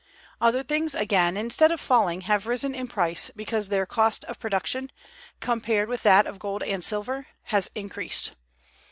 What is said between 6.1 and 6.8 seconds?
of gold